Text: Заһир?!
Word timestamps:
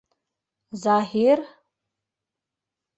Заһир?! 0.85 1.45